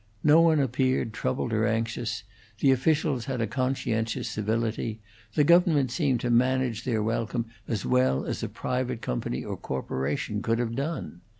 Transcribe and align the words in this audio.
No 0.23 0.41
one 0.41 0.59
appeared 0.59 1.13
troubled 1.13 1.53
or 1.53 1.67
anxious; 1.67 2.23
the 2.57 2.71
officials 2.71 3.25
had 3.25 3.39
a 3.39 3.45
conscientious 3.45 4.27
civility; 4.27 4.99
the 5.35 5.43
government 5.43 5.91
seemed 5.91 6.21
to 6.21 6.31
manage 6.31 6.85
their 6.85 7.03
welcome 7.03 7.45
as 7.67 7.85
well 7.85 8.25
as 8.25 8.41
a 8.41 8.49
private 8.49 9.03
company 9.03 9.43
or 9.45 9.55
corporation 9.57 10.41
could 10.41 10.57
have 10.57 10.75
done. 10.75 11.21